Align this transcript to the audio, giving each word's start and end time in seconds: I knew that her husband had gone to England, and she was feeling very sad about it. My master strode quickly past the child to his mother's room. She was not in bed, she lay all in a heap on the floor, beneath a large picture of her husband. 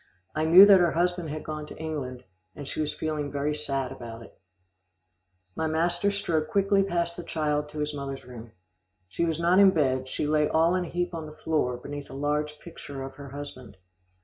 I 0.33 0.45
knew 0.45 0.65
that 0.65 0.79
her 0.79 0.93
husband 0.93 1.29
had 1.29 1.43
gone 1.43 1.67
to 1.67 1.77
England, 1.77 2.23
and 2.55 2.67
she 2.67 2.81
was 2.81 2.91
feeling 2.91 3.31
very 3.31 3.53
sad 3.53 3.91
about 3.91 4.23
it. 4.23 4.35
My 5.55 5.67
master 5.67 6.09
strode 6.09 6.47
quickly 6.47 6.81
past 6.81 7.15
the 7.15 7.21
child 7.23 7.69
to 7.69 7.77
his 7.77 7.93
mother's 7.93 8.25
room. 8.25 8.51
She 9.07 9.25
was 9.25 9.39
not 9.39 9.59
in 9.59 9.69
bed, 9.69 10.07
she 10.09 10.25
lay 10.25 10.49
all 10.49 10.73
in 10.73 10.85
a 10.85 10.89
heap 10.89 11.13
on 11.13 11.27
the 11.27 11.37
floor, 11.43 11.77
beneath 11.77 12.09
a 12.09 12.13
large 12.15 12.57
picture 12.57 13.03
of 13.03 13.13
her 13.17 13.29
husband. 13.29 13.77